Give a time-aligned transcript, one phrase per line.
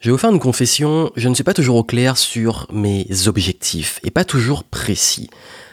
[0.00, 3.06] Je vais vous faire une confession, je ne suis pas toujours au clair sur mes
[3.26, 5.28] objectifs et pas toujours précis.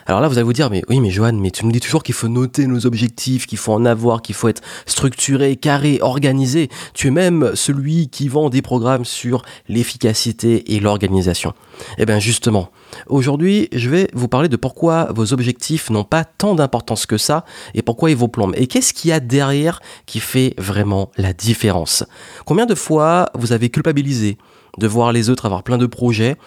[0.09, 2.01] Alors là, vous allez vous dire, mais oui, mais Johan, mais tu me dis toujours
[2.01, 6.69] qu'il faut noter nos objectifs, qu'il faut en avoir, qu'il faut être structuré, carré, organisé.
[6.93, 11.53] Tu es même celui qui vend des programmes sur l'efficacité et l'organisation.
[11.97, 12.69] Eh bien justement,
[13.07, 17.43] aujourd'hui, je vais vous parler de pourquoi vos objectifs n'ont pas tant d'importance que ça
[17.73, 18.55] et pourquoi ils vous plombent.
[18.55, 22.05] Et qu'est-ce qu'il y a derrière qui fait vraiment la différence?
[22.45, 24.37] Combien de fois vous avez culpabilisé?
[24.77, 26.37] De voir les autres avoir plein de projets,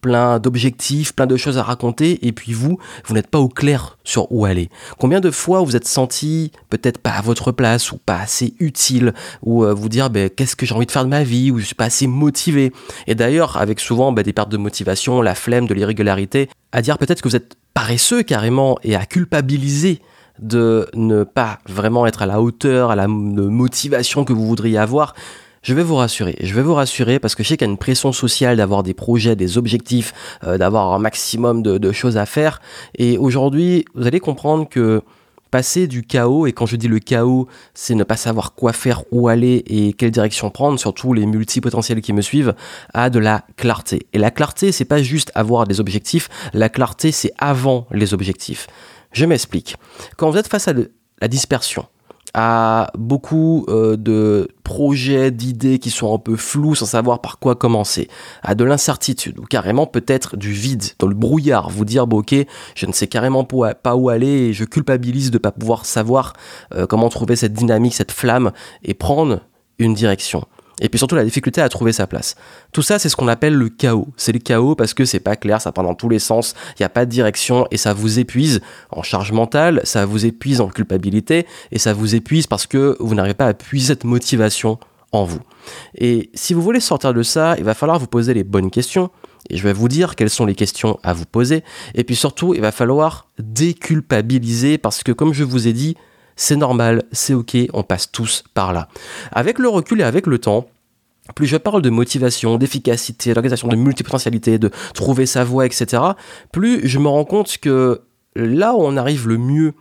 [0.00, 3.98] plein d'objectifs, plein de choses à raconter, et puis vous, vous n'êtes pas au clair
[4.04, 4.68] sur où aller.
[4.98, 9.14] Combien de fois vous êtes senti peut-être pas à votre place, ou pas assez utile,
[9.42, 11.58] ou euh, vous dire ben, qu'est-ce que j'ai envie de faire de ma vie, ou
[11.58, 12.72] je suis pas assez motivé.
[13.06, 16.98] Et d'ailleurs, avec souvent ben, des pertes de motivation, la flemme, de l'irrégularité, à dire
[16.98, 20.00] peut-être que vous êtes paresseux carrément, et à culpabiliser
[20.40, 25.14] de ne pas vraiment être à la hauteur, à la motivation que vous voudriez avoir.
[25.62, 27.72] Je vais vous rassurer, je vais vous rassurer parce que je sais qu'il y a
[27.72, 30.12] une pression sociale d'avoir des projets, des objectifs,
[30.44, 32.60] euh, d'avoir un maximum de, choses à faire.
[32.96, 35.02] Et aujourd'hui, vous allez comprendre que
[35.50, 39.02] passer du chaos, et quand je dis le chaos, c'est ne pas savoir quoi faire,
[39.10, 42.54] où aller et quelle direction prendre, surtout les multipotentiels qui me suivent,
[42.92, 44.06] à de la clarté.
[44.12, 48.66] Et la clarté, c'est pas juste avoir des objectifs, la clarté, c'est avant les objectifs.
[49.12, 49.76] Je m'explique.
[50.18, 50.74] Quand vous êtes face à
[51.20, 51.86] la dispersion,
[52.40, 57.56] à beaucoup euh, de projets, d'idées qui sont un peu flous sans savoir par quoi
[57.56, 58.06] commencer,
[58.44, 62.36] à de l'incertitude ou carrément peut-être du vide, dans le brouillard, vous dire bon ok,
[62.76, 66.34] je ne sais carrément pas où aller et je culpabilise de ne pas pouvoir savoir
[66.76, 68.52] euh, comment trouver cette dynamique, cette flamme
[68.84, 69.40] et prendre
[69.80, 70.44] une direction.
[70.80, 72.36] Et puis surtout la difficulté à trouver sa place.
[72.72, 74.08] Tout ça, c'est ce qu'on appelle le chaos.
[74.16, 76.82] C'est le chaos parce que c'est pas clair, ça part dans tous les sens, il
[76.82, 80.60] n'y a pas de direction et ça vous épuise en charge mentale, ça vous épuise
[80.60, 84.78] en culpabilité et ça vous épuise parce que vous n'arrivez pas à puiser cette motivation
[85.12, 85.40] en vous.
[85.94, 89.10] Et si vous voulez sortir de ça, il va falloir vous poser les bonnes questions.
[89.50, 91.64] Et je vais vous dire quelles sont les questions à vous poser.
[91.94, 95.96] Et puis surtout, il va falloir déculpabiliser parce que comme je vous ai dit,
[96.38, 98.88] c'est normal, c'est ok, on passe tous par là.
[99.32, 100.68] Avec le recul et avec le temps,
[101.34, 106.02] plus je parle de motivation, d'efficacité, d'organisation, de multipotentialité, de trouver sa voie, etc.,
[106.52, 108.02] plus je me rends compte que
[108.36, 109.74] là où on arrive le mieux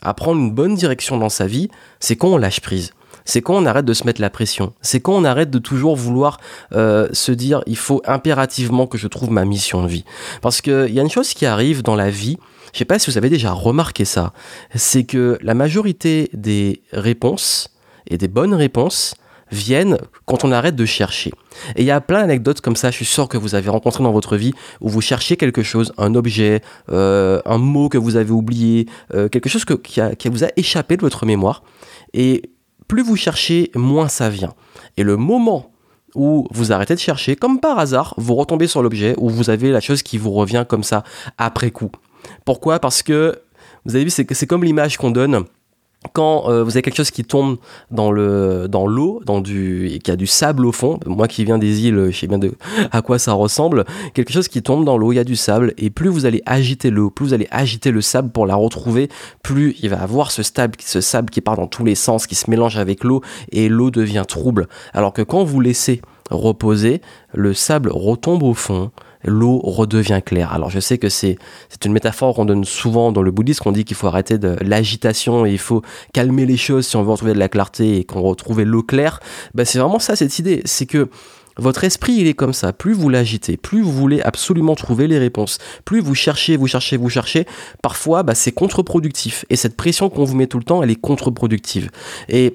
[0.00, 2.92] à prendre une bonne direction dans sa vie, c'est quand on lâche prise.
[3.24, 4.74] C'est quand on arrête de se mettre la pression.
[4.82, 6.40] C'est quand on arrête de toujours vouloir
[6.72, 10.04] euh, se dire il faut impérativement que je trouve ma mission de vie.
[10.42, 12.38] Parce qu'il y a une chose qui arrive dans la vie,
[12.72, 14.32] je sais pas si vous avez déjà remarqué ça,
[14.74, 17.70] c'est que la majorité des réponses
[18.08, 19.14] et des bonnes réponses
[19.50, 21.30] viennent quand on arrête de chercher.
[21.76, 24.02] Et il y a plein d'anecdotes comme ça, je suis sûr que vous avez rencontré
[24.02, 26.60] dans votre vie, où vous cherchiez quelque chose, un objet,
[26.90, 30.96] euh, un mot que vous avez oublié, euh, quelque chose qui, qui vous a échappé
[30.96, 31.62] de votre mémoire.
[32.12, 32.42] Et
[32.88, 34.54] plus vous cherchez, moins ça vient.
[34.96, 35.72] Et le moment
[36.14, 39.70] où vous arrêtez de chercher, comme par hasard, vous retombez sur l'objet, où vous avez
[39.70, 41.02] la chose qui vous revient comme ça
[41.38, 41.90] après coup.
[42.44, 42.78] Pourquoi?
[42.78, 43.40] Parce que,
[43.84, 45.44] vous avez vu, c'est comme l'image qu'on donne
[46.12, 47.56] quand euh, vous avez quelque chose qui tombe
[47.90, 51.58] dans le dans l'eau, dans du qui a du sable au fond, moi qui viens
[51.58, 52.38] des îles, je sais bien
[52.92, 55.74] à quoi ça ressemble, quelque chose qui tombe dans l'eau, il y a du sable
[55.78, 59.08] et plus vous allez agiter l'eau, plus vous allez agiter le sable pour la retrouver,
[59.42, 62.34] plus il va avoir ce sable ce sable qui part dans tous les sens, qui
[62.34, 64.68] se mélange avec l'eau et l'eau devient trouble.
[64.92, 67.00] Alors que quand vous laissez reposer,
[67.32, 68.90] le sable retombe au fond,
[69.24, 70.52] l'eau redevient claire.
[70.52, 71.38] Alors je sais que c'est
[71.84, 75.46] une métaphore qu'on donne souvent dans le bouddhisme, qu'on dit qu'il faut arrêter de l'agitation
[75.46, 78.22] et il faut calmer les choses si on veut retrouver de la clarté et qu'on
[78.22, 79.20] retrouve l'eau claire.
[79.54, 81.08] Ben, c'est vraiment ça cette idée, c'est que
[81.56, 82.72] votre esprit, il est comme ça.
[82.72, 86.96] Plus vous l'agitez, plus vous voulez absolument trouver les réponses, plus vous cherchez, vous cherchez,
[86.96, 87.46] vous cherchez,
[87.82, 89.44] parfois, bah, c'est contre-productif.
[89.50, 91.90] Et cette pression qu'on vous met tout le temps, elle est contre-productive.
[92.28, 92.54] Et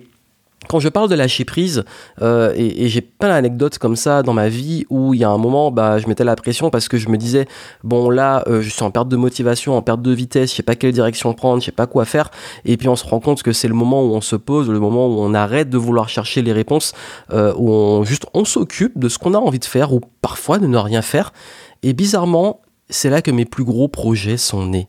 [0.70, 1.84] quand je parle de lâcher prise,
[2.22, 5.38] euh, et, j'ai plein d'anecdotes comme ça dans ma vie où il y a un
[5.40, 7.48] moment, bah, je mettais la pression parce que je me disais,
[7.84, 10.64] bon là, euh, je suis en perte de motivation, en perte de vitesse, je sais
[10.64, 12.30] pas quelle direction prendre, je sais pas quoi faire,
[12.66, 14.80] et puis on se rend compte que c'est le moment où on se pose, le
[14.80, 16.94] moment où on arrête de vouloir chercher les réponses,
[17.34, 20.60] euh, où on juste on s'occupe de ce qu'on a envie de faire, ou parfois
[20.60, 21.34] de ne rien faire,
[21.82, 22.62] et bizarrement,
[22.92, 24.88] c'est là que mes plus gros projets sont nés.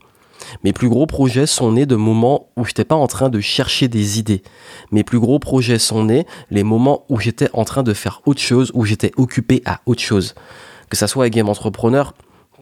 [0.65, 3.89] Mes plus gros projets sont nés de moments où j'étais pas en train de chercher
[3.89, 4.43] des idées.
[4.93, 8.41] Mes plus gros projets sont nés les moments où j'étais en train de faire autre
[8.41, 10.35] chose, où j'étais occupé à autre chose.
[10.89, 12.15] Que ça soit avec Game Entrepreneur,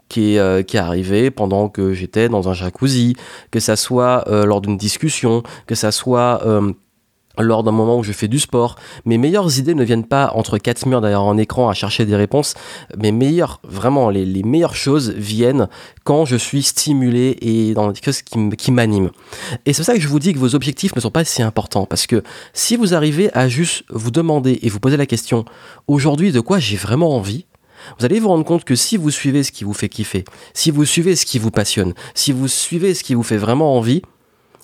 [0.09, 3.17] qui est, euh, qui est arrivé pendant que j'étais dans un jacuzzi,
[3.51, 6.73] que ça soit euh, lors d'une discussion, que ça soit euh,
[7.43, 8.77] lors d'un moment où je fais du sport.
[9.05, 12.17] Mes meilleures idées ne viennent pas entre quatre murs derrière un écran à chercher des
[12.17, 12.55] réponses.
[12.97, 15.69] Mes meilleures, vraiment, les, meilleures choses viennent
[16.05, 19.11] quand je suis stimulé et dans quelque chose qui m'anime.
[19.67, 21.43] Et c'est pour ça que je vous dis que vos objectifs ne sont pas si
[21.43, 21.87] importants.
[21.87, 25.45] Parce que si vous arrivez à juste vous demander et vous poser la question,
[25.87, 27.47] aujourd'hui, de quoi j'ai vraiment envie
[27.99, 30.71] vous allez vous rendre compte que si vous suivez ce qui vous fait kiffer, si
[30.71, 34.03] vous suivez ce qui vous passionne, si vous suivez ce qui vous fait vraiment envie,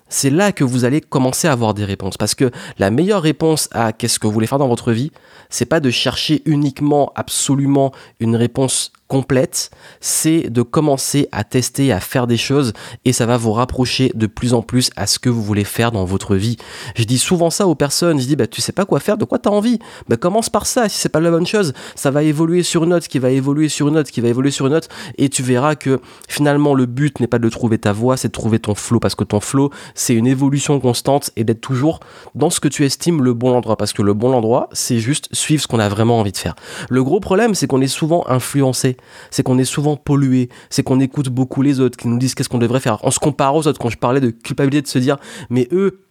[0.09, 2.17] c'est là que vous allez commencer à avoir des réponses.
[2.17, 5.11] Parce que la meilleure réponse à qu'est-ce que vous voulez faire dans votre vie,
[5.49, 9.69] c'est pas de chercher uniquement, absolument une réponse complète,
[9.99, 12.73] c'est de commencer à tester, à faire des choses
[13.05, 15.91] et ça va vous rapprocher de plus en plus à ce que vous voulez faire
[15.91, 16.57] dans votre vie.
[16.95, 19.25] Je dis souvent ça aux personnes, je dis bah tu sais pas quoi faire, de
[19.25, 19.79] quoi tu as envie?
[20.09, 22.93] Bah commence par ça, si c'est pas la bonne chose, ça va évoluer sur une
[22.93, 24.87] autre qui va évoluer sur une autre qui va évoluer sur une autre
[25.17, 28.33] et tu verras que finalement le but n'est pas de trouver ta voie, c'est de
[28.33, 31.99] trouver ton flow parce que ton flow c'est une évolution constante et d'être toujours
[32.33, 35.29] dans ce que tu estimes le bon endroit parce que le bon endroit c'est juste
[35.31, 36.55] suivre ce qu'on a vraiment envie de faire.
[36.89, 38.94] Le gros problème c'est qu'on est souvent influencé
[39.31, 42.49] c'est qu'on est souvent pollué, c'est qu'on écoute beaucoup les autres qui nous disent qu'est-ce
[42.49, 42.99] qu'on devrait faire.
[43.03, 45.17] On se compare aux autres quand je parlais de culpabilité de se dire
[45.49, 46.01] mais eux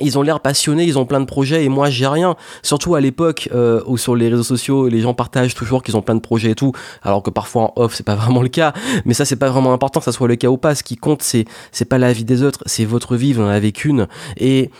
[0.00, 2.36] ils ont l'air passionnés, ils ont plein de projets et moi j'ai rien.
[2.62, 6.02] Surtout à l'époque euh, où sur les réseaux sociaux les gens partagent toujours qu'ils ont
[6.02, 6.72] plein de projets et tout,
[7.02, 8.72] alors que parfois en off c'est pas vraiment le cas.
[9.04, 10.74] Mais ça c'est pas vraiment important que ça soit le cas ou pas.
[10.74, 13.48] Ce qui compte c'est c'est pas la vie des autres, c'est votre vie, vous en
[13.48, 14.08] avez qu'une.
[14.36, 14.70] Et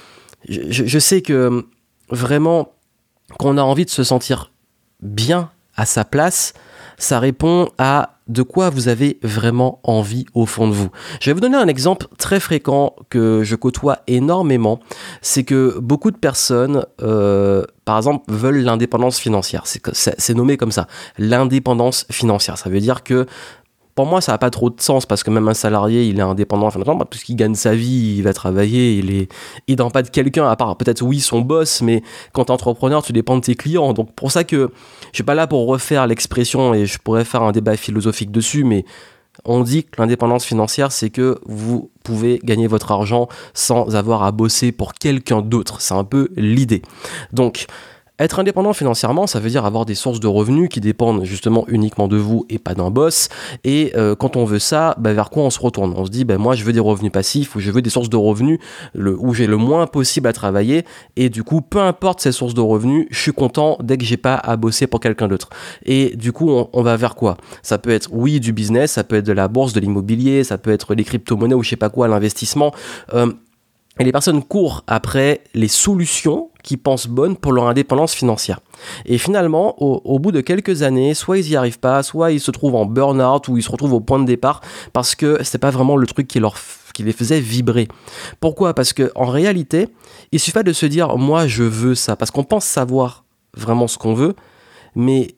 [0.48, 1.66] je, je sais que
[2.08, 2.72] vraiment
[3.38, 4.50] qu'on a envie de se sentir
[5.02, 6.52] bien à sa place,
[7.00, 10.90] ça répond à de quoi vous avez vraiment envie au fond de vous.
[11.20, 14.78] Je vais vous donner un exemple très fréquent que je côtoie énormément.
[15.20, 19.64] C'est que beaucoup de personnes, euh, par exemple, veulent l'indépendance financière.
[19.66, 20.86] C'est nommé comme ça,
[21.18, 22.56] l'indépendance financière.
[22.56, 23.26] Ça veut dire que
[24.00, 26.22] pour moi, ça n'a pas trop de sens parce que même un salarié, il est
[26.22, 26.80] indépendant, enfin,
[27.10, 29.30] puisqu'il gagne sa vie, il va travailler, il est,
[29.68, 32.02] il dépend pas de quelqu'un, à part peut-être oui son boss, mais
[32.32, 33.92] quand tu es entrepreneur, tu dépends de tes clients.
[33.92, 34.70] Donc pour ça que
[35.12, 38.64] je suis pas là pour refaire l'expression et je pourrais faire un débat philosophique dessus,
[38.64, 38.86] mais
[39.44, 44.32] on dit que l'indépendance financière, c'est que vous pouvez gagner votre argent sans avoir à
[44.32, 45.82] bosser pour quelqu'un d'autre.
[45.82, 46.80] C'est un peu l'idée.
[47.34, 47.66] Donc,
[48.24, 52.08] être indépendant financièrement, ça veut dire avoir des sources de revenus qui dépendent justement uniquement
[52.08, 53.28] de vous et pas d'un boss.
[53.64, 55.94] Et euh, quand on veut ça, bah, vers quoi on se retourne?
[55.96, 58.10] On se dit, bah, moi je veux des revenus passifs ou je veux des sources
[58.10, 58.58] de revenus
[58.94, 60.84] où j'ai le moins possible à travailler.
[61.16, 64.16] Et du coup, peu importe ces sources de revenus, je suis content dès que j'ai
[64.16, 65.48] pas à bosser pour quelqu'un d'autre.
[65.84, 67.36] Et du coup, on, va vers quoi?
[67.62, 70.58] Ça peut être, oui, du business, ça peut être de la bourse, de l'immobilier, ça
[70.58, 72.72] peut être les crypto-monnaies ou je sais pas quoi, l'investissement.
[73.14, 73.32] Euh,
[74.00, 78.60] et les personnes courent après les solutions qui pensent bonnes pour leur indépendance financière.
[79.04, 82.50] Et finalement, au, bout de quelques années, soit ils n'y arrivent pas, soit ils se
[82.50, 84.62] trouvent en burn-out ou ils se retrouvent au point de départ
[84.94, 86.40] parce que c'était pas vraiment le truc qui
[87.02, 87.88] les faisait vibrer.
[88.40, 88.72] Pourquoi?
[88.72, 89.88] Parce que en réalité,
[90.32, 93.24] il suffit de se dire moi je veux ça parce qu'on pense savoir
[93.54, 94.34] vraiment ce qu'on veut,
[94.94, 95.34] mais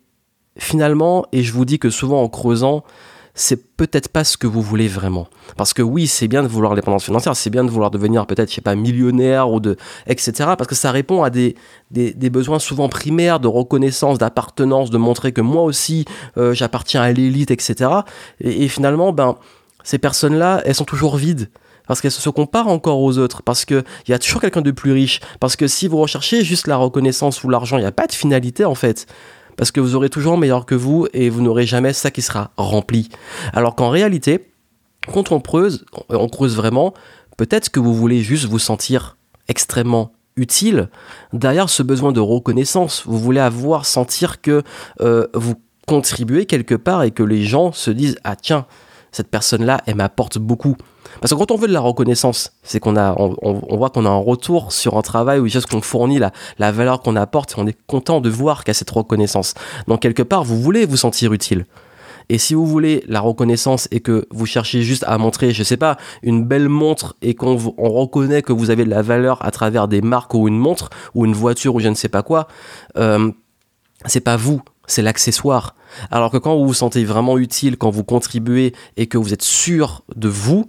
[0.57, 2.85] finalement, et je vous dis que souvent en creusant,
[3.35, 5.27] c'est peut-être pas ce que vous voulez vraiment.
[5.57, 8.51] Parce que oui, c'est bien de vouloir l'indépendance financière, c'est bien de vouloir devenir peut-être,
[8.51, 9.77] je sais pas, millionnaire ou de,
[10.07, 10.33] etc.
[10.59, 11.57] Parce que ça répond à des,
[11.91, 16.05] des, besoins souvent primaires de reconnaissance, d'appartenance, de montrer que moi aussi,
[16.37, 17.91] euh, j'appartiens à l'élite, etc.
[18.41, 19.37] Et, finalement, ben,
[19.83, 21.51] ces personnes-là, elles sont toujours vides
[21.89, 24.93] parce qu'elles se comparent encore aux autres, parce qu'il y a toujours quelqu'un de plus
[24.93, 28.07] riche, parce que si vous recherchez juste la reconnaissance ou l'argent, il n'y a pas
[28.07, 29.07] de finalité en fait
[29.57, 32.51] parce que vous aurez toujours meilleur que vous et vous n'aurez jamais ça qui sera
[32.57, 33.09] rempli.
[33.53, 34.49] Alors qu'en réalité,
[35.13, 36.95] quand on creuse, on creuse vraiment,
[37.37, 39.17] peut-être que vous voulez juste vous sentir
[39.49, 40.89] extrêmement utile
[41.33, 43.03] derrière ce besoin de reconnaissance.
[43.07, 44.63] Vous voulez avoir, sentir que
[45.01, 45.55] euh, vous
[45.87, 48.67] contribuez quelque part et que les gens se disent Ah tiens,
[49.13, 50.77] cette personne-là, elle m'apporte beaucoup.
[51.21, 54.09] Parce que quand on veut de la reconnaissance, c'est qu'on a, on, voit qu'on a
[54.09, 57.77] un retour sur un travail où juste qu'on fournit la, valeur qu'on apporte on est
[57.87, 59.55] content de voir qu'il y a cette reconnaissance.
[59.87, 61.67] Donc quelque part, vous voulez vous sentir utile.
[62.29, 65.77] Et si vous voulez la reconnaissance et que vous cherchez juste à montrer, je sais
[65.77, 69.51] pas, une belle montre et qu'on on reconnaît que vous avez de la valeur à
[69.51, 72.49] travers des marques ou une montre ou une voiture ou je ne sais pas quoi,
[72.97, 73.31] euh,
[74.07, 75.75] c'est pas vous, c'est l'accessoire.
[76.11, 79.43] Alors que quand vous vous sentez vraiment utile, quand vous contribuez et que vous êtes
[79.43, 80.69] sûr de vous,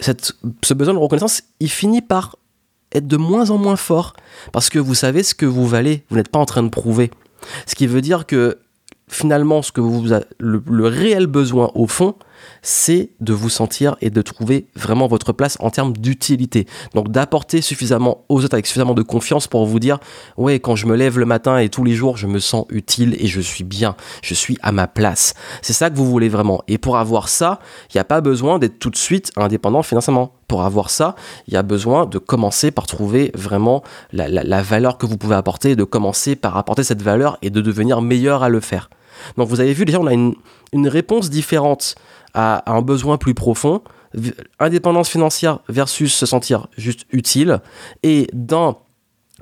[0.00, 2.36] ce besoin de reconnaissance, il finit par
[2.92, 4.14] être de moins en moins fort
[4.52, 7.10] parce que vous savez ce que vous valez, vous n'êtes pas en train de prouver.
[7.66, 8.58] Ce qui veut dire que
[9.08, 10.04] finalement, ce que vous
[10.38, 12.14] le, réel besoin au fond,
[12.62, 16.66] c'est de vous sentir et de trouver vraiment votre place en termes d'utilité.
[16.94, 19.98] Donc d'apporter suffisamment aux autres avec suffisamment de confiance pour vous dire,
[20.36, 23.16] ouais, quand je me lève le matin et tous les jours, je me sens utile
[23.18, 25.34] et je suis bien, je suis à ma place.
[25.62, 26.62] C'est ça que vous voulez vraiment.
[26.68, 27.60] Et pour avoir ça,
[27.92, 30.34] il n'y a pas besoin d'être tout de suite indépendant financièrement.
[30.48, 31.14] Pour avoir ça,
[31.46, 35.76] il y a besoin de commencer par trouver vraiment la, valeur que vous pouvez apporter,
[35.76, 38.90] de commencer par apporter cette valeur et de devenir meilleur à le faire.
[39.36, 40.34] Donc vous avez vu déjà, on a une,
[40.72, 41.94] réponse différente
[42.34, 43.82] à, un besoin plus profond.
[44.58, 47.60] Indépendance financière versus se sentir juste utile.
[48.02, 48.82] Et dans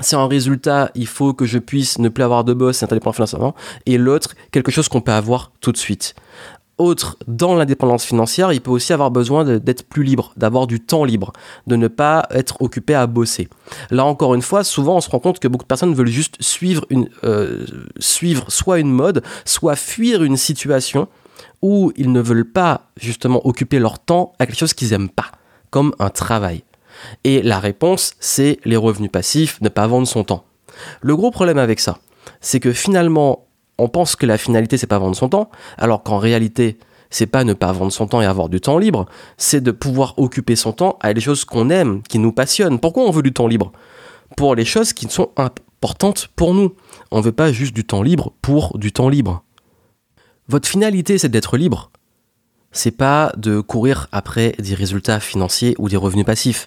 [0.01, 3.15] c'est un résultat, il faut que je puisse ne plus avoir de boss, c'est indépendant
[3.15, 3.55] financièrement.
[3.87, 6.15] Et l'autre, quelque chose qu'on peut avoir tout de suite.
[6.79, 11.05] Autre, dans l'indépendance financière, il peut aussi avoir besoin d'être plus libre, d'avoir du temps
[11.05, 11.33] libre,
[11.67, 13.49] de ne pas être occupé à bosser.
[13.91, 16.37] Là encore une fois, souvent on se rend compte que beaucoup de personnes veulent juste
[16.41, 17.67] suivre, une, euh,
[17.99, 21.09] suivre soit une mode, soit fuir une situation
[21.63, 25.31] où ils ne veulent pas justement occuper leur temps à quelque chose qu'ils n'aiment pas,
[25.71, 26.65] comme un travail.
[27.25, 30.45] Et la réponse, c'est les revenus passifs, ne pas vendre son temps.
[31.01, 31.99] Le gros problème avec ça,
[32.41, 33.47] c'est que finalement,
[33.79, 36.79] on pense que la finalité, c'est pas vendre son temps, alors qu'en réalité,
[37.11, 40.15] c'est pas ne pas vendre son temps et avoir du temps libre, c'est de pouvoir
[40.19, 42.81] occuper son temps à des choses qu'on aime, qui nous passionnent.
[42.81, 43.73] Pourquoi on veut du temps libre?
[44.37, 46.75] Pour les choses qui sont importantes pour nous.
[47.11, 49.43] On veut pas juste du temps libre pour du temps libre.
[50.49, 51.91] Votre finalité, c'est d'être libre.
[52.73, 56.67] C'est pas de courir après des résultats financiers ou des revenus passifs.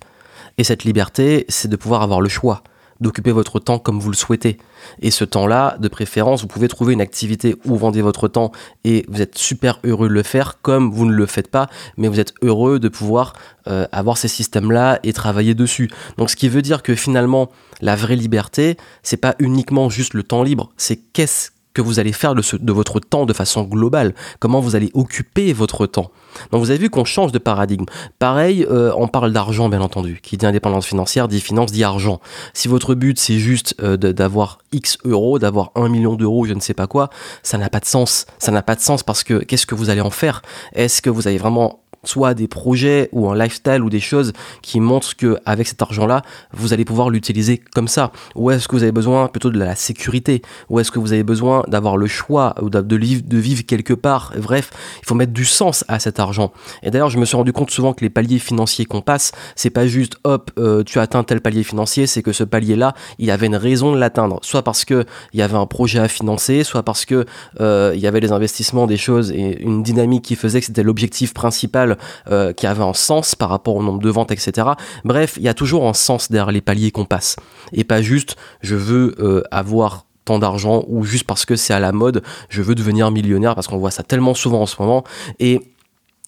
[0.57, 2.63] Et cette liberté, c'est de pouvoir avoir le choix
[3.01, 4.57] d'occuper votre temps comme vous le souhaitez.
[5.01, 8.51] Et ce temps-là, de préférence, vous pouvez trouver une activité où vous vendez votre temps
[8.83, 12.07] et vous êtes super heureux de le faire comme vous ne le faites pas, mais
[12.07, 13.33] vous êtes heureux de pouvoir
[13.67, 15.89] euh, avoir ces systèmes-là et travailler dessus.
[16.17, 17.50] Donc ce qui veut dire que finalement,
[17.81, 22.11] la vraie liberté, c'est pas uniquement juste le temps libre, c'est qu'est-ce que vous allez
[22.11, 26.11] faire de, votre temps de façon globale, comment vous allez occuper votre temps.
[26.51, 27.85] Donc vous avez vu qu'on change de paradigme.
[28.19, 30.19] Pareil, euh, on parle d'argent bien entendu.
[30.21, 32.19] Qui dit indépendance financière dit finance dit argent.
[32.53, 36.59] Si votre but c'est juste euh, d'avoir X euros, d'avoir un million d'euros, je ne
[36.59, 37.09] sais pas quoi,
[37.43, 38.25] ça n'a pas de sens.
[38.39, 40.41] Ça n'a pas de sens parce que qu'est-ce que vous allez en faire?
[40.73, 44.79] Est-ce que vous allez vraiment soit des projets ou un lifestyle ou des choses qui
[44.79, 46.22] montrent que avec cet argent-là,
[46.53, 49.75] vous allez pouvoir l'utiliser comme ça Ou est-ce que vous avez besoin plutôt de la
[49.75, 50.41] sécurité?
[50.70, 52.96] Ou est-ce que vous avez besoin d'avoir le choix ou de,
[53.38, 54.34] vivre quelque part?
[54.38, 56.51] Bref, il faut mettre du sens à cet argent.
[56.84, 59.70] Et d'ailleurs, je me suis rendu compte souvent que les paliers financiers qu'on passe, c'est
[59.70, 63.25] pas juste hop, euh, tu as atteint tel palier financier, c'est que ce palier-là, il
[63.25, 64.39] y avait une raison de l'atteindre.
[64.41, 67.25] Soit parce que il y avait un projet à financer, soit parce que
[67.60, 71.34] euh, y avait des investissements, des choses et une dynamique qui faisait que c'était l'objectif
[71.34, 71.90] principal
[72.29, 74.69] euh, qui avait un sens par rapport au nombre de ventes, etc.
[75.03, 77.36] Bref, il y a toujours un sens derrière les paliers qu'on passe.
[77.74, 81.79] Et pas juste je veux euh, avoir tant d'argent ou juste parce que c'est à
[81.79, 85.03] la mode, je veux devenir millionnaire parce qu'on voit ça tellement souvent en ce moment.
[85.39, 85.60] Et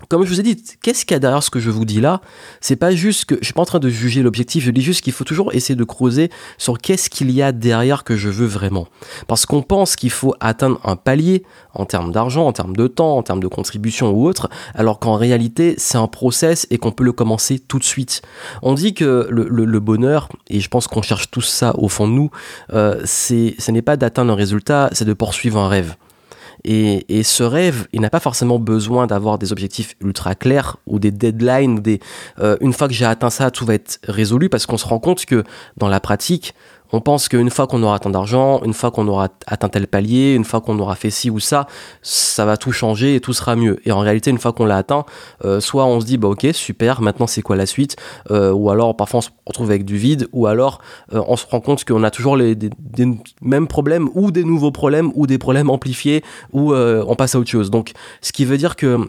[0.10, 2.02] comme je vous ai dit, qu'est-ce qu'il y a derrière ce que je vous dis
[2.02, 2.22] là?
[2.62, 5.02] C'est pas juste que je suis pas en train de juger l'objectif, je dis juste
[5.02, 8.46] qu'il faut toujours essayer de creuser sur qu'est-ce qu'il y a derrière que je veux
[8.46, 8.88] vraiment.
[9.28, 11.44] Parce qu'on pense qu'il faut atteindre un palier
[11.74, 15.16] en termes d'argent, en termes de temps, en termes de contribution ou autre, alors qu'en
[15.16, 18.22] réalité c'est un process et qu'on peut le commencer tout de suite.
[18.62, 22.14] On dit que le, bonheur, et je pense qu'on cherche tous ça au fond de
[22.14, 22.30] nous,
[22.74, 25.96] euh, c'est, ce n'est pas d'atteindre un résultat, c'est de poursuivre un rêve.
[26.66, 31.12] Et, ce rêve, il n'a pas forcément besoin d'avoir des objectifs ultra clairs ou des
[31.12, 32.00] deadlines, des,
[32.40, 35.00] euh, une fois que j'ai atteint ça, tout va être résolu parce qu'on se rend
[35.00, 35.44] compte que
[35.78, 36.54] dans la pratique,
[36.94, 40.36] on pense qu'une fois qu'on aura tant d'argent, une fois qu'on aura atteint tel palier,
[40.36, 41.66] une fois qu'on aura fait ci ou ça,
[42.04, 43.80] ça va tout changer et tout sera mieux.
[43.86, 45.04] Et en réalité, une fois qu'on l'a atteint,
[45.44, 47.96] euh, soit on se dit bah ok super, maintenant c'est quoi la suite,
[48.30, 50.82] euh, ou alors parfois on se retrouve avec du vide, ou alors
[51.14, 52.56] euh, on se rend compte qu'on a toujours les
[53.42, 57.50] mêmes problèmes ou des nouveaux problèmes ou des problèmes amplifiés ou on passe à autre
[57.50, 57.72] chose.
[57.72, 59.00] Donc ce qui veut dire que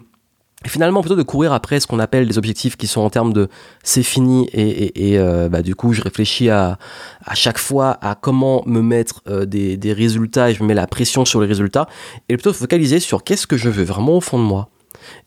[0.65, 3.49] finalement plutôt de courir après ce qu'on appelle des objectifs qui sont en termes de
[3.83, 6.77] c'est fini et, euh, bah, du coup je réfléchis à,
[7.23, 10.73] à chaque fois à comment me mettre euh, des, des, résultats et je me mets
[10.73, 11.87] la pression sur les résultats
[12.29, 14.69] et plutôt focaliser sur qu'est-ce que je veux vraiment au fond de moi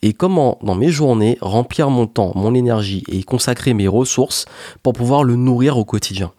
[0.03, 4.47] et comment dans mes journées remplir mon temps, mon énergie et consacrer mes ressources
[4.83, 6.33] pour pouvoir le nourrir au quotidien.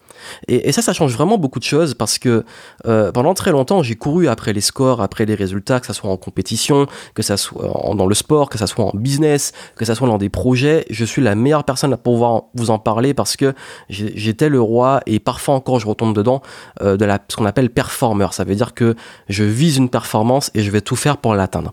[0.48, 2.44] Et, ça, ça change vraiment beaucoup de choses parce que
[2.86, 6.10] euh, pendant très longtemps, j'ai couru après les scores, après les résultats, que ce soit
[6.10, 9.94] en compétition, que ça soit dans le sport, que ça soit en business, que ça
[9.94, 10.86] soit dans des projets.
[10.90, 13.54] Je suis la meilleure personne à pouvoir vous en parler parce que
[13.88, 16.42] j'étais le roi et parfois encore je retombe dedans
[16.82, 18.34] euh, de ce qu'on appelle performeur.
[18.34, 18.94] Ça veut dire que
[19.28, 21.72] je vise une performance et je vais tout faire pour l'atteindre.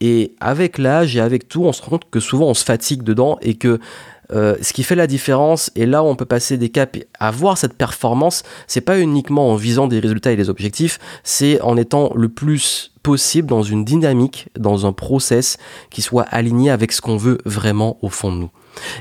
[0.00, 3.02] Et avec l'âge et avec tout, on se rend compte que souvent on se fatigue
[3.02, 3.80] dedans et que
[4.32, 7.06] euh, ce qui fait la différence, et là où on peut passer des caps et
[7.18, 11.76] avoir cette performance, c'est pas uniquement en visant des résultats et des objectifs, c'est en
[11.76, 15.56] étant le plus possible dans une dynamique, dans un process
[15.90, 18.50] qui soit aligné avec ce qu'on veut vraiment au fond de nous.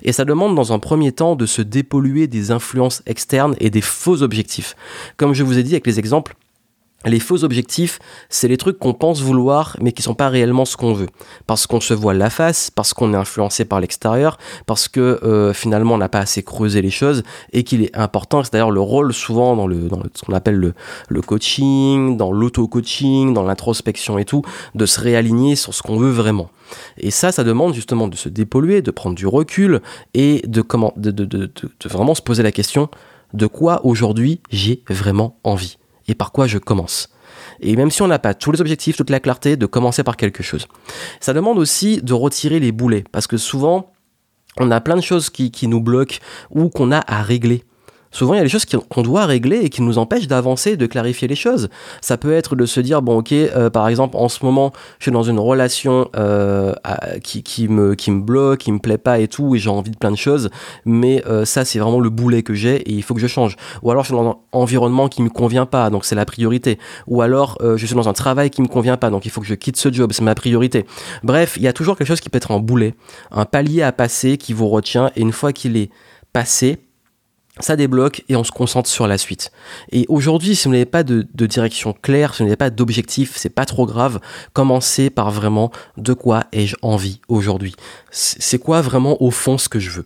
[0.03, 3.81] Et ça demande dans un premier temps de se dépolluer des influences externes et des
[3.81, 4.75] faux objectifs.
[5.17, 6.36] Comme je vous ai dit avec les exemples,
[7.05, 7.99] les faux objectifs,
[8.29, 11.07] c'est les trucs qu'on pense vouloir, mais qui sont pas réellement ce qu'on veut.
[11.45, 15.53] Parce qu'on se voit la face, parce qu'on est influencé par l'extérieur, parce que euh,
[15.53, 17.23] finalement on n'a pas assez creusé les choses,
[17.53, 20.73] et qu'il est important, c'est d'ailleurs le rôle souvent dans, le, ce qu'on appelle
[21.09, 24.41] le, coaching, dans l'auto-coaching, dans l'introspection et tout,
[24.73, 26.49] de se réaligner sur ce qu'on veut vraiment.
[26.97, 29.81] Et ça, ça demande justement de se dépolluer, de prendre du recul,
[30.13, 30.63] et de
[31.85, 32.89] vraiment se poser la question
[33.33, 35.77] de quoi aujourd'hui j'ai vraiment envie?
[36.07, 37.09] Et par quoi je commence.
[37.59, 40.17] Et même si on n'a pas tous les objectifs, toute la clarté, de commencer par
[40.17, 40.67] quelque chose.
[41.19, 43.93] Ça demande aussi de retirer les boulets, parce que souvent,
[44.59, 46.17] on a plein de choses qui, qui nous bloquent
[46.49, 47.63] ou qu'on a à régler.
[48.17, 50.88] Souvent, il y a des choses qu'on doit régler et qui nous empêchent d'avancer, de
[50.88, 51.69] clarifier les choses.
[52.01, 55.03] Ça peut être de se dire, bon, ok, euh, par exemple, en ce moment, je
[55.03, 56.74] suis dans une relation euh,
[57.24, 60.17] qui, me, bloque, qui me plaît pas et tout, et j'ai envie de plein de
[60.17, 60.50] choses,
[60.83, 63.55] mais euh, ça, c'est vraiment le boulet que j'ai et il faut que je change.
[63.83, 66.79] Ou alors, je suis dans un environnement qui me convient pas, donc c'est la priorité.
[67.05, 69.47] Ou alors, je suis dans un travail qui me convient pas, donc il faut que
[69.47, 70.88] je quitte ce job, c'est ma priorité.
[71.21, 72.95] Bref, il y a toujours quelque chose qui peut être un boulet,
[73.29, 75.91] un palier à passer qui vous retient, et une fois qu'il est
[76.33, 76.79] passé,
[77.59, 79.51] ça débloque et on se concentre sur la suite.
[79.91, 83.49] Et aujourd'hui, si vous n'avez pas de, direction claire, si vous n'avez pas d'objectif, c'est
[83.49, 84.19] pas trop grave.
[84.53, 87.75] Commencez par vraiment de quoi ai-je envie aujourd'hui.
[88.11, 90.05] C'est quoi vraiment au fond ce que je veux?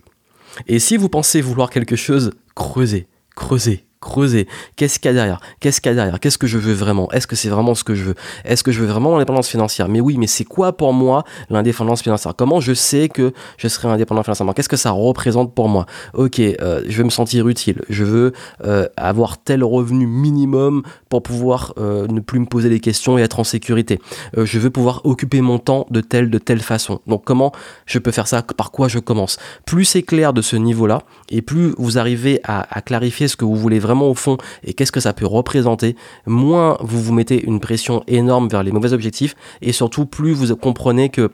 [0.66, 4.46] Et si vous pensez vouloir quelque chose, creusez, creusez, creuser.
[4.76, 5.40] Qu'est-ce qu'il y a derrière?
[5.60, 6.20] Qu'est-ce qu'il y a derrière?
[6.20, 7.10] Qu'est-ce que je veux vraiment?
[7.12, 8.14] Est-ce que c'est vraiment ce que je veux?
[8.44, 9.88] Est-ce que je veux vraiment l'indépendance financière?
[9.88, 12.34] Mais oui, mais c'est quoi pour moi l'indépendance financière?
[12.36, 14.52] Comment je sais que je serai indépendant financièrement?
[14.52, 15.86] Qu'est-ce que ça représente pour moi?
[16.14, 17.80] Ok, euh, je veux me sentir utile.
[17.88, 18.32] Je veux
[18.64, 23.22] euh, avoir tel revenu minimum pour pouvoir euh, ne plus me poser des questions et
[23.22, 24.00] être en sécurité.
[24.36, 27.00] je veux pouvoir occuper mon temps de telle de telle façon.
[27.06, 27.52] Donc comment
[27.86, 28.42] je peux faire ça?
[28.42, 29.38] Par quoi je commence?
[29.66, 33.44] Plus c'est clair de ce niveau-là et plus vous arrivez à, à clarifier ce que
[33.44, 35.96] vous voulez vraiment au fond et qu'est-ce que ça peut représenter,
[36.26, 40.56] moins vous vous mettez une pression énorme vers les mauvais objectifs et surtout plus vous
[40.56, 41.30] comprenez que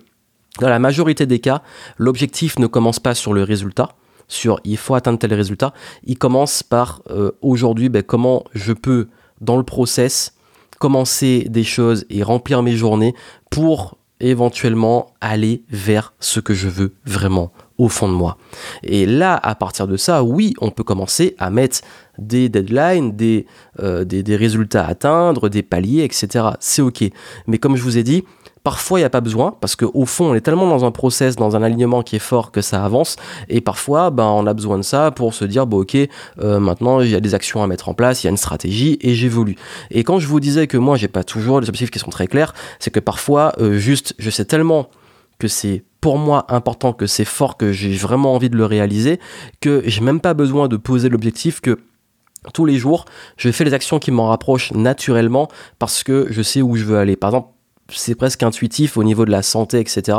[0.60, 1.62] dans la majorité des cas,
[1.98, 3.90] l'objectif ne commence pas sur le résultat,
[4.26, 5.72] sur il faut atteindre tel résultat,
[6.04, 9.08] il commence par euh, aujourd'hui ben, comment je peux
[9.40, 10.34] dans le process
[10.78, 13.14] commencer des choses et remplir mes journées
[13.50, 18.36] pour éventuellement aller vers ce que je veux vraiment au fond de moi.
[18.82, 21.80] Et là, à partir de ça, oui, on peut commencer à mettre
[22.18, 23.46] des deadlines, des,
[23.80, 26.46] euh, résultats à atteindre, des paliers, etc.
[26.60, 27.04] C'est ok.
[27.46, 28.24] Mais comme je vous ai dit,
[28.64, 31.36] parfois il n'y a pas besoin parce qu'au fond on est tellement dans un process,
[31.36, 33.16] dans un alignement qui est fort que ça avance.
[33.48, 35.96] Et parfois ben, on a besoin de ça pour se dire bon ok
[36.40, 38.36] euh, maintenant il y a des actions à mettre en place, il y a une
[38.36, 39.56] stratégie et j'évolue.
[39.90, 42.26] Et quand je vous disais que moi j'ai pas toujours des objectifs qui sont très
[42.26, 44.88] clairs, c'est que parfois euh, juste je sais tellement
[45.38, 49.18] que c'est pour moi important, que c'est fort, que j'ai vraiment envie de le réaliser,
[49.60, 51.78] que j'ai même pas besoin de poser l'objectif, que
[52.54, 53.04] tous les jours,
[53.36, 55.48] je fais les actions qui m'en rapprochent naturellement
[55.78, 57.16] parce que je sais où je veux aller.
[57.16, 57.48] Par exemple,
[57.90, 60.18] c'est presque intuitif au niveau de la santé, etc.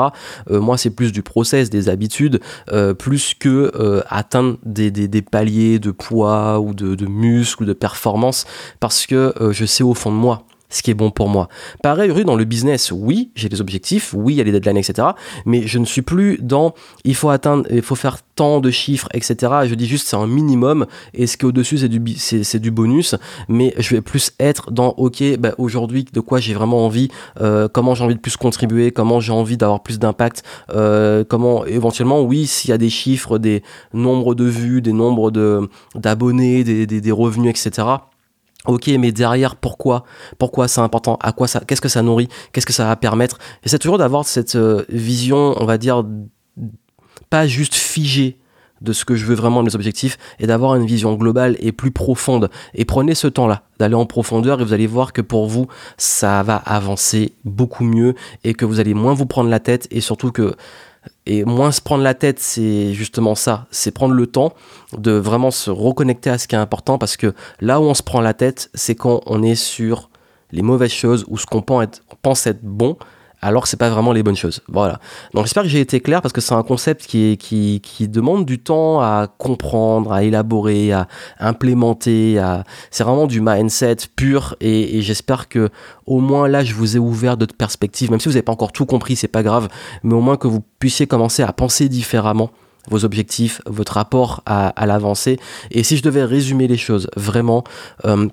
[0.50, 2.40] Euh, moi, c'est plus du process, des habitudes,
[2.72, 7.74] euh, plus que euh, atteindre des, paliers de poids ou de, de muscles ou de
[7.74, 8.46] performance,
[8.80, 11.50] parce que je sais au fond de moi ce qui est bon pour moi.
[11.82, 15.10] Pareil, dans le business, oui, j'ai des objectifs, oui, il y a les deadlines, etc.
[15.46, 19.08] Mais je ne suis plus dans il faut atteindre, il faut faire tant de chiffres,
[19.14, 19.36] etc.
[19.66, 22.72] Je dis juste c'est un minimum et ce qui est au-dessus, c'est du, c'est, du
[22.72, 23.16] bonus.
[23.48, 27.10] Mais je vais plus être dans ok, bah, aujourd'hui, de quoi j'ai vraiment envie,
[27.42, 31.66] euh, comment j'ai envie de plus contribuer, comment j'ai envie d'avoir plus d'impact, euh, comment
[31.66, 36.64] éventuellement, oui, s'il y a des chiffres, des nombres de vues, des nombres de, d'abonnés,
[36.64, 37.88] des, des, des revenus, etc
[38.66, 40.04] Ok, mais derrière, pourquoi?
[40.38, 41.18] Pourquoi c'est important?
[41.22, 42.28] À quoi ça Qu'est-ce que ça nourrit?
[42.52, 43.38] Qu'est-ce que ça va permettre?
[43.64, 46.04] Et c'est toujours d'avoir cette euh, vision, on va dire,
[47.30, 48.38] pas juste figée
[48.82, 51.72] de ce que je veux vraiment de mes objectifs et d'avoir une vision globale et
[51.72, 52.50] plus profonde.
[52.74, 55.68] Et prenez ce temps-là d'aller en profondeur et vous allez voir que pour vous,
[55.98, 60.02] ça va avancer beaucoup mieux et que vous allez moins vous prendre la tête et
[60.02, 60.56] surtout que
[61.30, 63.68] et moins se prendre la tête, c'est justement ça.
[63.70, 64.52] C'est prendre le temps
[64.98, 68.02] de vraiment se reconnecter à ce qui est important parce que là où on se
[68.02, 70.10] prend la tête, c'est quand on est sur
[70.52, 72.98] les mauvaises choses ou ce qu'on pense être bon
[73.42, 74.62] alors c'est pas vraiment les bonnes choses.
[74.68, 75.00] Voilà.
[75.34, 78.08] Donc j'espère que j'ai été clair parce que c'est un concept qui, est, qui, qui
[78.08, 81.08] demande du temps à comprendre, à élaborer, à
[81.40, 82.38] implémenter.
[82.40, 82.64] À...
[82.92, 85.70] C'est vraiment du mindset pur et, et j'espère que
[86.06, 88.12] au moins là je vous ai ouvert d'autres perspectives.
[88.12, 89.70] Même si vous n'avez pas encore tout compris, c'est pas grave,
[90.04, 92.52] mais au moins que vous puissiez commencer à penser différemment
[92.90, 95.40] vos objectifs, votre rapport à, l'avancée.
[95.72, 97.64] Et si je devais résumer les choses, vraiment,
[98.06, 98.28] euh,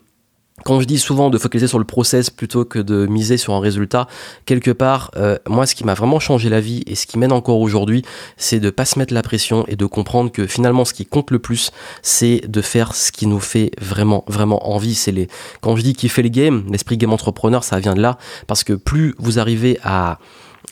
[0.64, 3.60] quand je dis souvent de focaliser sur le process plutôt que de miser sur un
[3.60, 4.06] résultat,
[4.46, 7.32] quelque part, euh, moi, ce qui m'a vraiment changé la vie et ce qui mène
[7.32, 8.02] encore aujourd'hui,
[8.36, 11.30] c'est de pas se mettre la pression et de comprendre que finalement, ce qui compte
[11.30, 14.94] le plus, c'est de faire ce qui nous fait vraiment, vraiment envie.
[14.94, 15.28] C'est les,
[15.60, 18.72] quand je dis fait le game, l'esprit game entrepreneur, ça vient de là, parce que
[18.72, 20.18] plus vous arrivez à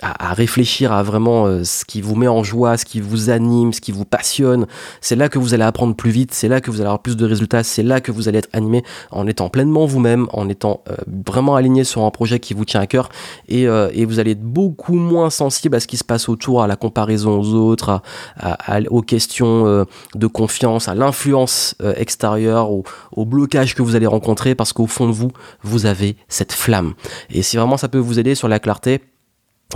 [0.02, 3.72] à, réfléchir à vraiment euh, ce qui vous met en joie, ce qui vous anime,
[3.72, 4.66] ce qui vous passionne.
[5.00, 7.16] C'est là que vous allez apprendre plus vite, c'est là que vous allez avoir plus
[7.16, 10.82] de résultats, c'est là que vous allez être animé en étant pleinement vous-même, en étant
[10.90, 13.08] euh, vraiment aligné sur un projet qui vous tient à cœur
[13.48, 16.62] et, euh, et, vous allez être beaucoup moins sensible à ce qui se passe autour,
[16.62, 18.02] à la comparaison aux autres,
[18.36, 24.54] à, aux questions de confiance, à l'influence extérieure, au, au blocage que vous allez rencontrer
[24.54, 25.30] parce qu'au fond de vous,
[25.62, 26.94] vous avez cette flamme.
[27.30, 29.00] Et si vraiment ça peut vous aider sur la clarté,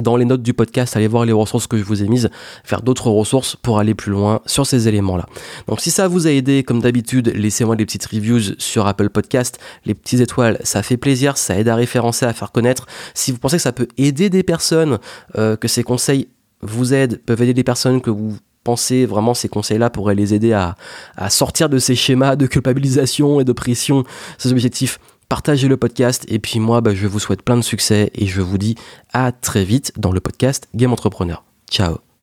[0.01, 2.31] dans les notes du podcast, allez voir les ressources que je vous ai mises,
[2.65, 5.27] faire d'autres ressources pour aller plus loin sur ces éléments-là.
[5.67, 9.59] Donc si ça vous a aidé, comme d'habitude, laissez-moi des petites reviews sur Apple Podcast.
[9.85, 12.87] Les petites étoiles, ça fait plaisir, ça aide à référencer, à faire connaître.
[13.15, 14.99] Si vous pensez que ça peut aider des personnes,
[15.37, 16.29] euh, que ces conseils
[16.63, 20.53] vous aident, peuvent aider des personnes que vous pensez vraiment ces conseils-là pourraient les aider
[20.53, 20.77] à,
[21.17, 24.05] à sortir de ces schémas de culpabilisation et de pression,
[24.37, 24.99] ces objectifs
[25.29, 28.41] partagez le podcast et puis moi bah, je vous souhaite plein de succès et je
[28.41, 28.75] vous dis
[29.13, 31.45] à très vite dans le podcast Game Entrepreneur.
[31.71, 32.08] Ciao